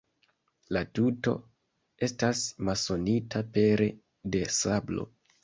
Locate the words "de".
4.39-4.43